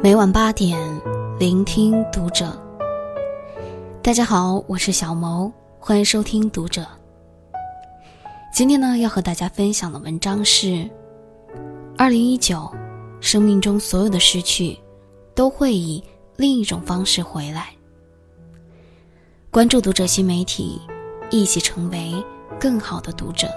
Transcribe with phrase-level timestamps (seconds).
[0.00, 0.78] 每晚八点，
[1.40, 2.56] 聆听读者。
[4.00, 6.86] 大家好，我是小谋，欢迎收听读者。
[8.54, 10.88] 今天呢，要和大家分享的文章是：
[11.96, 12.72] 二零一九，
[13.20, 14.78] 生命中所有的失去，
[15.34, 16.02] 都会以
[16.36, 17.70] 另一种方式回来。
[19.50, 20.80] 关注读者新媒体，
[21.28, 22.14] 一起成为
[22.60, 23.48] 更好的读者。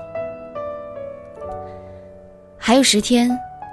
[2.58, 3.30] 还有十天，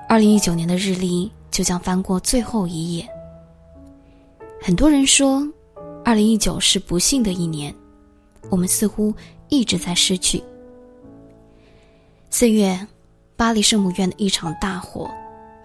[0.07, 1.33] 二零一九年的日历。
[1.59, 3.05] 就将翻过最后一页。
[4.63, 5.45] 很多人说，
[6.05, 7.75] 二零一九是不幸的一年，
[8.49, 9.13] 我们似乎
[9.49, 10.41] 一直在失去。
[12.31, 12.87] 四月，
[13.37, 15.11] 巴黎圣母院的一场大火，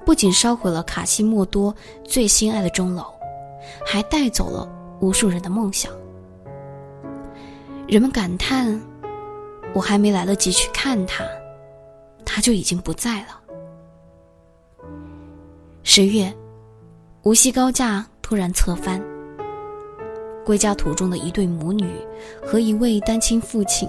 [0.04, 3.06] 不仅烧毁了卡西莫多最心爱的钟楼，
[3.86, 4.68] 还带走了
[5.00, 5.92] 无数人的梦想。
[7.88, 8.82] 人们感叹
[9.76, 11.24] ：“我还没来得及去看他，
[12.26, 13.42] 他就已经不在了。”
[15.96, 16.34] 十月，
[17.22, 19.00] 无锡高架突然侧翻。
[20.44, 21.88] 归家途中的一对母女
[22.44, 23.88] 和一位单亲父亲，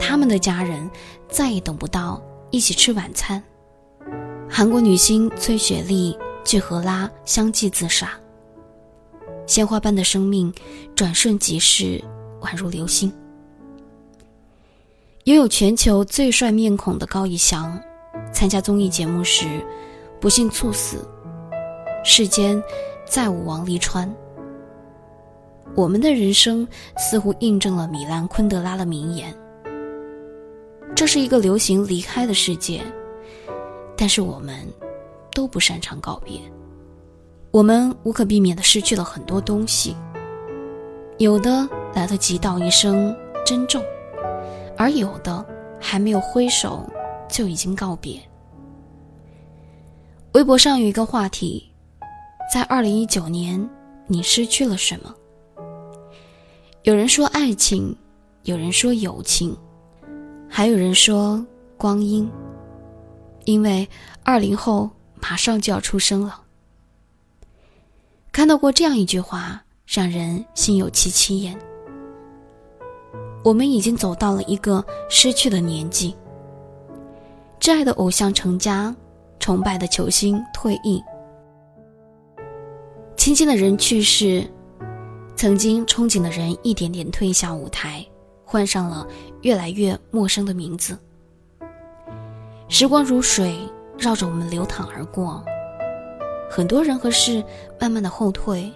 [0.00, 0.90] 他们的家人
[1.28, 3.44] 再也等不到一起吃晚餐。
[4.48, 8.18] 韩国女星崔雪莉具荷拉相继自杀。
[9.46, 10.50] 鲜花般的生命
[10.94, 12.02] 转瞬即逝，
[12.40, 13.12] 宛如流星。
[15.24, 17.78] 拥有全球最帅面孔的高以翔，
[18.32, 19.62] 参加综艺节目时。
[20.20, 21.06] 不幸猝死，
[22.04, 22.62] 世间
[23.04, 24.12] 再无王沥川。
[25.74, 29.34] 我们的人生似乎印证了米兰昆德拉的名言：
[30.94, 32.80] 这是一个流行离开的世界，
[33.96, 34.66] 但是我们
[35.32, 36.40] 都不擅长告别。
[37.50, 39.94] 我们无可避免地失去了很多东西，
[41.18, 43.82] 有的来得及道一声珍重，
[44.78, 45.44] 而有的
[45.80, 46.88] 还没有挥手
[47.28, 48.18] 就已经告别。
[50.36, 51.66] 微博上有一个话题，
[52.52, 53.58] 在二零一九年，
[54.06, 55.14] 你失去了什么？
[56.82, 57.96] 有人说爱情，
[58.42, 59.56] 有人说友情，
[60.46, 61.42] 还有人说
[61.78, 62.30] 光阴。
[63.46, 63.88] 因为
[64.24, 64.90] 二零后
[65.22, 66.38] 马上就要出生了。
[68.30, 71.58] 看到过这样一句话，让人心有戚戚焉。
[73.42, 76.14] 我们已经走到了一个失去的年纪，
[77.58, 78.94] 挚爱的偶像成家。
[79.46, 81.00] 崇拜的球星退役，
[83.16, 84.44] 亲近的人去世，
[85.36, 88.04] 曾经憧憬的人一点点退下舞台，
[88.44, 89.06] 换上了
[89.42, 90.98] 越来越陌生的名字。
[92.68, 93.56] 时光如水，
[93.96, 95.40] 绕着我们流淌而过，
[96.50, 97.40] 很多人和事
[97.78, 98.68] 慢慢的后退，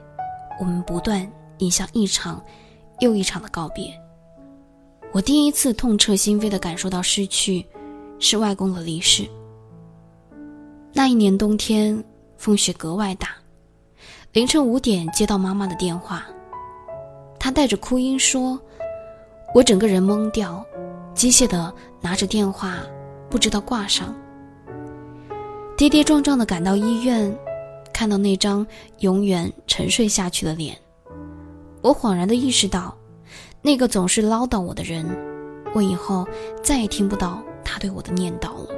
[0.61, 2.41] 我们不断迎向一场
[3.01, 3.93] 又一场的告别。
[5.11, 7.67] 我第一次痛彻心扉的感受到失去，
[8.21, 9.29] 是外公的离世。
[10.93, 12.03] 那一年冬天，
[12.37, 13.29] 风雪格外大。
[14.33, 16.27] 凌晨五点接到妈妈的电话，
[17.39, 18.61] 她带着哭音说
[19.55, 20.65] ：“我整个人懵掉，
[21.15, 22.79] 机械的拿着电话，
[23.29, 24.15] 不知道挂上。
[25.77, 27.33] 跌跌撞撞的赶到医院，
[27.93, 28.67] 看到那张
[28.99, 30.77] 永远沉睡下去的脸，
[31.83, 32.97] 我恍然的意识到，
[33.63, 35.07] 那个总是唠叨我的人，
[35.73, 36.27] 我以后
[36.63, 38.75] 再也听不到他对我的念叨了。”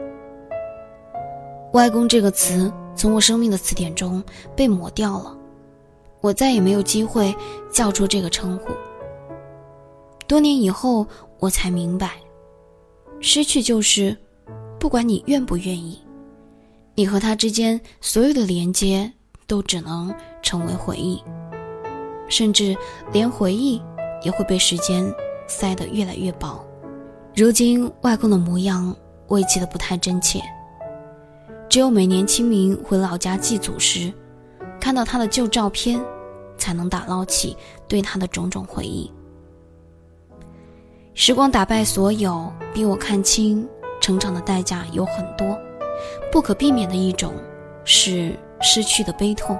[1.73, 4.23] 外公这个词从我生命的词典中
[4.55, 5.35] 被抹掉了，
[6.21, 7.35] 我再也没有机会
[7.73, 8.69] 叫出这个称呼。
[10.27, 11.07] 多年以后，
[11.39, 12.13] 我才明白，
[13.21, 14.15] 失去就是，
[14.79, 15.99] 不管你愿不愿意，
[16.95, 19.11] 你和他之间所有的连接
[19.47, 21.23] 都只能成为回忆，
[22.29, 22.77] 甚至
[23.13, 23.81] 连回忆
[24.23, 25.11] 也会被时间
[25.47, 26.63] 塞得越来越薄。
[27.35, 28.95] 如今，外公的模样
[29.27, 30.39] 我也记得不太真切。
[31.73, 34.13] 只有每年清明回老家祭祖时，
[34.79, 35.99] 看到他的旧照片，
[36.59, 37.57] 才能打捞起
[37.89, 39.11] 对他的种种回忆。
[41.15, 43.67] 时光打败所有，逼我看清
[44.03, 45.59] 成长的代价有很多，
[46.31, 47.33] 不可避免的一种
[47.87, 49.59] 是失去的悲痛。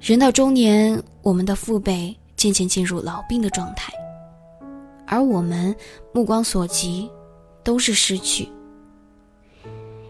[0.00, 3.92] 人到中年，我们的父辈渐渐进入老病的状态，
[5.04, 5.74] 而我们
[6.12, 7.10] 目光所及，
[7.64, 8.48] 都是失去。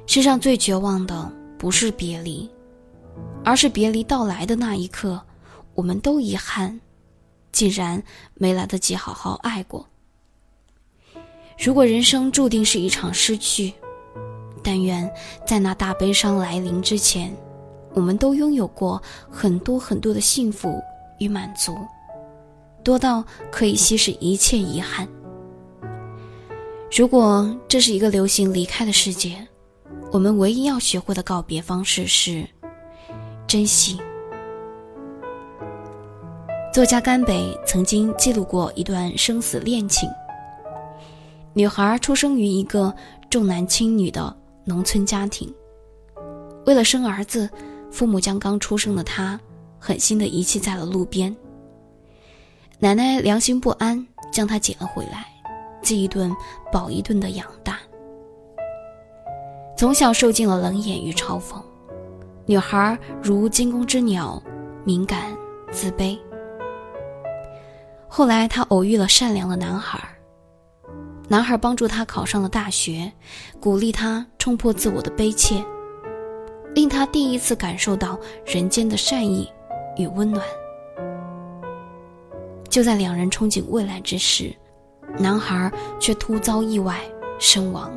[0.09, 2.49] 世上最绝望的不是别离，
[3.45, 5.21] 而是别离到来的那一刻，
[5.75, 6.81] 我们都遗憾，
[7.53, 8.03] 竟然
[8.33, 9.87] 没来得及好好爱过。
[11.59, 13.75] 如果人生注定是一场失去，
[14.65, 15.09] 但愿
[15.47, 17.31] 在那大悲伤来临之前，
[17.93, 19.01] 我们都拥有过
[19.31, 20.83] 很多很多的幸福
[21.19, 21.77] 与满足，
[22.83, 23.23] 多到
[23.53, 25.07] 可以稀释一切遗憾。
[26.91, 29.47] 如果这是一个流行离开的世界。
[30.11, 32.47] 我们唯一要学会的告别方式是，
[33.47, 34.01] 珍惜。
[36.73, 40.09] 作家甘北曾经记录过一段生死恋情。
[41.53, 42.95] 女孩出生于一个
[43.29, 44.35] 重男轻女的
[44.65, 45.53] 农村家庭，
[46.65, 47.49] 为了生儿子，
[47.91, 49.39] 父母将刚出生的她
[49.79, 51.35] 狠心的遗弃在了路边。
[52.79, 55.27] 奶奶良心不安，将她捡了回来，
[55.83, 56.35] 饥一顿
[56.73, 57.79] 饱一顿的养大。
[59.79, 61.55] 从小受尽了冷眼与嘲讽，
[62.47, 64.43] 女孩如惊弓之鸟，
[64.83, 65.33] 敏感
[65.71, 66.19] 自卑。
[68.09, 70.01] 后来，她偶遇了善良的男孩。
[71.29, 73.13] 男孩帮助她考上了大学，
[73.61, 75.65] 鼓励她冲破自我的悲切，
[76.75, 79.49] 令她第一次感受到人间的善意
[79.97, 80.45] 与温暖。
[82.69, 84.53] 就在两人憧憬未来之时，
[85.17, 86.99] 男孩却突遭意外
[87.39, 87.97] 身亡。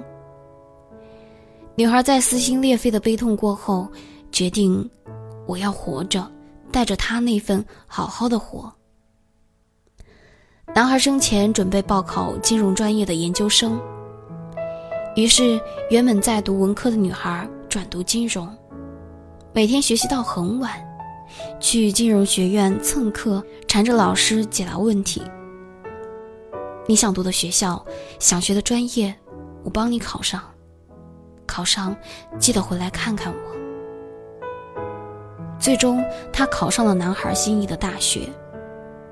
[1.75, 3.89] 女孩在撕心裂肺的悲痛过后，
[4.31, 4.87] 决定：
[5.47, 6.29] 我要活着，
[6.71, 8.71] 带着他那份好好的活。
[10.75, 13.79] 男孩生前准备报考金融专业的研究生，
[15.15, 15.59] 于是
[15.89, 18.47] 原本在读文科的女孩转读金融，
[19.53, 20.71] 每天学习到很晚，
[21.59, 25.21] 去金融学院蹭课，缠着老师解答问题。
[26.85, 27.83] 你想读的学校，
[28.19, 29.13] 想学的专业，
[29.63, 30.41] 我帮你考上，
[31.51, 31.93] 考上
[32.39, 33.51] 记得回来看看我。
[35.59, 36.01] 最终，
[36.31, 38.29] 他考上了男孩心仪的大学。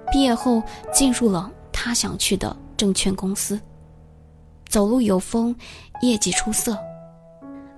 [0.09, 3.59] 毕业后进入了他想去的证券公司，
[4.69, 5.53] 走路有风，
[6.01, 6.77] 业绩出色。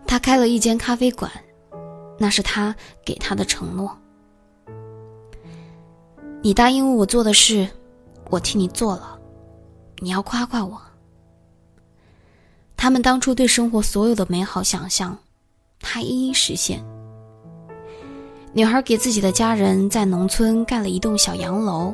[0.06, 1.32] 他开了一间咖啡馆，
[2.20, 3.98] 那是他给他的承诺。
[6.44, 7.68] 你答应我做的事，
[8.30, 9.20] 我替你做了，
[9.98, 10.80] 你要夸夸我。
[12.82, 15.16] 他们当初对生活所有的美好想象，
[15.82, 16.84] 他一一实现。
[18.54, 21.94] 女孩给自己的家人在农村盖了一栋小洋楼。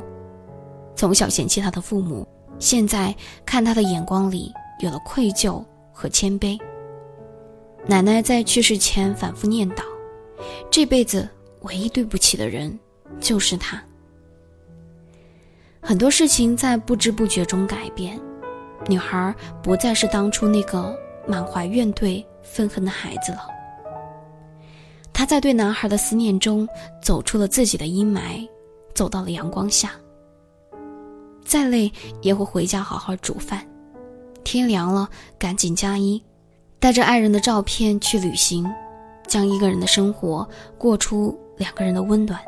[0.96, 2.26] 从小嫌弃他的父母，
[2.58, 3.14] 现在
[3.44, 4.50] 看他的眼光里
[4.80, 5.62] 有了愧疚
[5.92, 6.58] 和谦卑。
[7.86, 9.82] 奶奶在去世前反复念叨
[10.72, 11.28] ：“这辈子
[11.64, 12.78] 唯一对不起的人
[13.20, 13.78] 就是他。”
[15.82, 18.18] 很多事情在不知不觉中改变，
[18.88, 23.46] 女孩不再是当初那个满怀怨怼、愤恨的孩子了。
[25.12, 26.66] 她在对男孩的思念中
[27.02, 28.48] 走出了自己的阴霾，
[28.94, 29.92] 走到了阳光下。
[31.44, 31.90] 再累
[32.22, 33.66] 也会回家好好煮饭，
[34.44, 35.08] 天凉了
[35.38, 36.22] 赶紧加衣，
[36.78, 38.70] 带着爱人的照片去旅行，
[39.26, 40.48] 将一个人的生活
[40.78, 42.40] 过出两个人的温暖。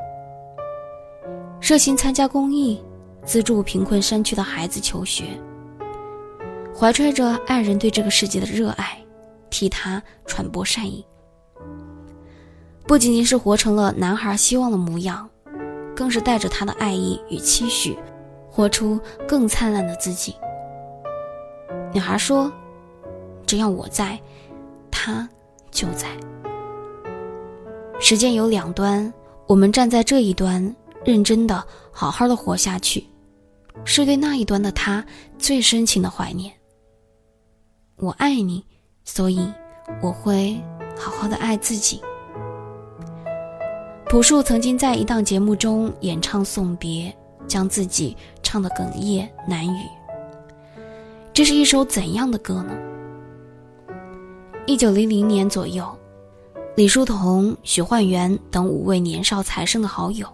[1.61, 2.81] 热心参加公益，
[3.25, 5.25] 资助贫困山区的孩子求学，
[6.81, 8.97] 怀揣着爱人对这个世界的热爱，
[9.51, 11.05] 替他传播善意。
[12.87, 15.29] 不仅仅是活成了男孩希望的模样，
[15.95, 17.99] 更是带着他的爱意与期许。
[18.51, 18.99] 活出
[19.29, 20.35] 更灿烂的自己。
[21.93, 22.51] 女孩说
[23.47, 24.19] ：“只要我在，
[24.91, 25.29] 他
[25.71, 26.09] 就在。
[28.01, 29.13] 时间有两端，
[29.47, 30.75] 我们站在这一端，
[31.05, 31.63] 认真的、
[31.93, 33.07] 好好的活下去，
[33.85, 35.05] 是对那一端的他
[35.39, 36.51] 最深情的怀念。
[38.01, 38.65] 我爱你，
[39.05, 39.49] 所以
[40.03, 40.61] 我会
[40.99, 42.01] 好好的爱自己。”
[44.11, 47.15] 朴树曾经在一档节目中演唱送别。
[47.51, 49.83] 将自己唱得哽咽难语。
[51.33, 52.73] 这是一首怎样的歌呢？
[54.67, 55.85] 一九零零年左右，
[56.77, 60.29] 李叔同、许幻园等五位年少才生的好友，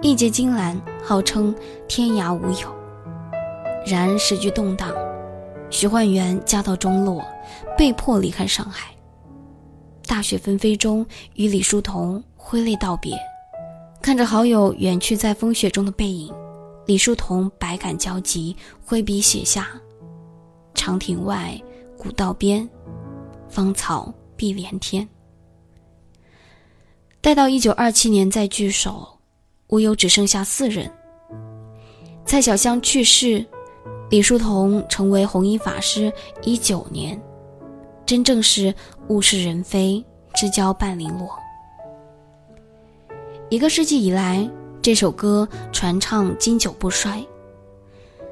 [0.00, 1.54] 义结金兰，号称
[1.86, 2.74] 天涯无友。
[3.84, 4.90] 然时局动荡，
[5.70, 7.24] 徐焕园家道中落，
[7.76, 8.90] 被迫离开上海。
[10.06, 13.16] 大雪纷飞中，与李叔同挥泪道别。
[14.00, 16.32] 看着好友远去在风雪中的背影，
[16.86, 19.68] 李叔同百感交集，挥笔写下
[20.72, 21.60] ：“长亭外，
[21.98, 22.66] 古道边，
[23.48, 25.06] 芳草碧连天。”
[27.20, 29.06] 待到一九二七年再聚首，
[29.66, 30.90] 无忧只剩下四人。
[32.24, 33.44] 蔡小香去世，
[34.10, 36.10] 李叔同成为弘一法师
[36.42, 37.20] 一九年，
[38.06, 38.74] 真正是
[39.08, 40.02] 物是人非，
[40.34, 41.28] 知交半零落。
[43.50, 44.48] 一个世纪以来，
[44.80, 47.22] 这首歌传唱经久不衰，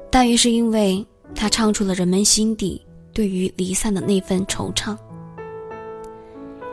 [0.09, 1.05] 大约是因为
[1.35, 4.97] 它唱出了人们心底对于离散的那份惆怅。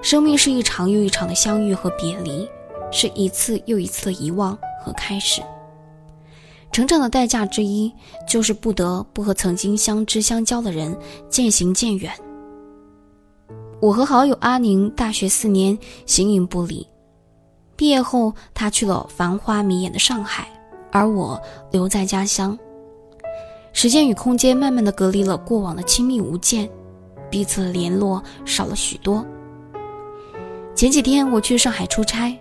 [0.01, 2.49] 生命是一场又一场的相遇和别离，
[2.91, 5.43] 是一次又一次的遗忘和开始。
[6.75, 7.93] 成长的代价之一，
[8.27, 12.13] 就是不得不和曾经相知相交的人渐行渐远。
[13.81, 16.85] 我和好友阿宁大学四年形影不离。
[17.77, 20.49] 毕业后，他去了繁花迷眼的上海，
[20.91, 21.41] 而我
[21.71, 22.59] 留在家乡。
[23.73, 26.69] 时间与空间慢慢的隔离了过往的亲密无间，
[27.31, 29.25] 彼此的联络少了许多。
[30.75, 32.37] 前几天我去上海出差，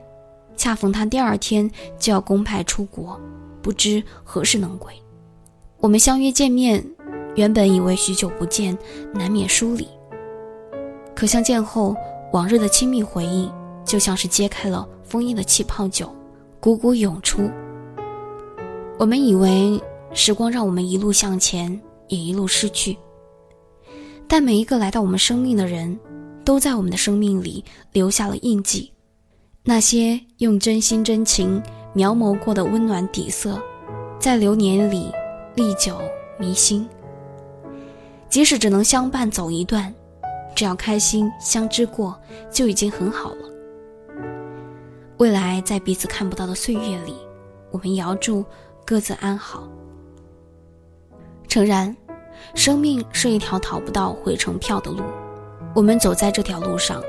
[0.57, 3.21] 恰逢他第二天就要公派出国，
[3.63, 4.93] 不知何时能归。
[5.79, 6.85] 我们相约见面，
[7.35, 8.77] 原本以为许久不见，
[9.11, 9.87] 难免疏离。
[11.15, 11.95] 可相见后，
[12.33, 13.49] 往日的亲密回忆
[13.83, 16.13] 就像是揭开了封印的气泡酒，
[16.61, 17.49] 汩汩涌出。
[18.99, 19.81] 我们以为。
[20.15, 22.95] 时光让我们一路向前，也一路失去。
[24.27, 25.99] 但每一个来到我们生命的人，
[26.45, 28.93] 都在我们的生命里留下了印记。
[29.63, 31.59] 那些用真心真情
[31.93, 33.61] 描摹过的温暖底色，
[34.19, 35.11] 在流年里
[35.55, 36.01] 历久
[36.37, 36.89] 弥新。
[38.27, 39.93] 即使只能相伴走一段，
[40.55, 42.19] 只要开心相知过，
[42.51, 43.49] 就已经很好了。
[45.17, 47.15] 未来在彼此看不到的岁月里，
[47.69, 48.43] 我们也要祝
[48.83, 49.67] 各自安好。
[51.47, 51.95] 诚然，
[52.55, 55.03] 生命是一条逃不到回程票的路，
[55.75, 56.99] 我们走在这条路上，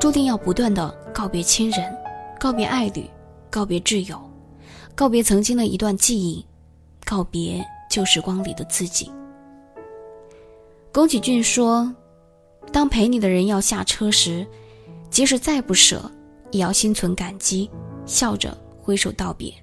[0.00, 1.94] 注定要不断的告别亲人，
[2.40, 3.08] 告别爱侣，
[3.54, 4.20] 告别挚友，
[4.96, 6.44] 告别曾经的一段记忆，
[7.04, 9.08] 告别旧时光里的自己。
[10.92, 11.94] 宫崎骏说
[12.72, 14.44] ：“当陪你的人要下车时，
[15.08, 16.10] 即使再不舍，
[16.50, 17.70] 也要心存感激，
[18.04, 19.54] 笑着挥手道别。”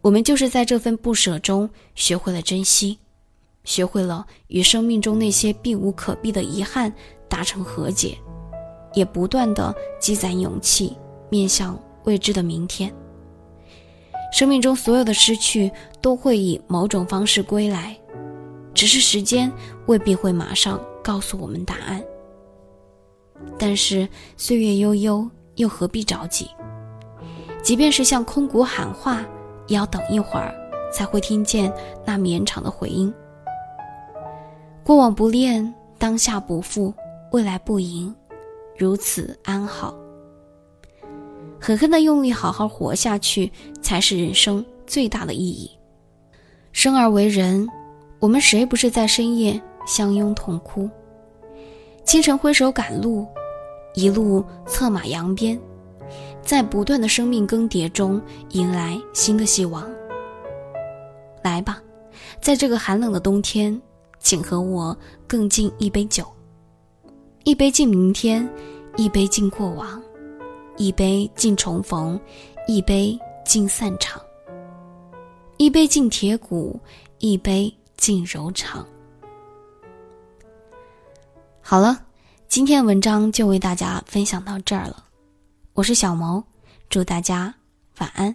[0.00, 2.98] 我们就是在这份不舍中学会了珍惜，
[3.64, 6.90] 学会了与生命中那些避无可避的遗憾
[7.28, 8.16] 达成和解，
[8.94, 10.96] 也不断的积攒勇气，
[11.28, 11.78] 面向
[12.08, 12.90] 未知的明天。
[14.32, 17.94] 生命中所有的失去都会以某种方式归来，
[18.72, 19.52] 只是时间
[19.86, 22.02] 未必会马上告诉我们答案。
[23.58, 26.48] 但是岁月悠悠，又何必着急？
[27.62, 29.22] 即便是向空谷喊话。
[29.66, 30.54] 也要等一会儿，
[30.90, 31.70] 才会听见
[32.02, 33.12] 那绵长的回音。
[34.82, 36.94] 过往不恋，当下不负，
[37.32, 38.14] 未来不迎，
[38.78, 39.94] 如此安好。
[41.60, 43.50] 狠狠的用力，好好活下去，
[43.82, 45.70] 才是人生最大的意义。
[46.72, 47.68] 生而为人，
[48.20, 50.88] 我们谁不是在深夜相拥痛哭？
[52.04, 53.26] 清晨挥手赶路，
[53.94, 55.60] 一路策马扬鞭。
[56.40, 59.86] 在不断的生命更迭中，迎来新的希望。
[61.42, 61.82] 来吧，
[62.40, 63.78] 在这个寒冷的冬天，
[64.18, 64.96] 请和我
[65.26, 66.24] 更敬一杯酒，
[67.44, 68.48] 一杯敬明天，
[68.96, 70.00] 一杯敬过往，
[70.78, 72.18] 一杯敬重逢，
[72.68, 74.22] 一杯敬散场，
[75.56, 76.80] 一杯敬铁骨，
[77.18, 78.86] 一杯敬柔肠。
[81.60, 82.00] 好了，
[82.48, 85.04] 今天的文章就为大家分享到这儿了。
[85.74, 86.42] 我是小毛，
[86.88, 87.52] 祝大家
[87.98, 88.34] 晚安。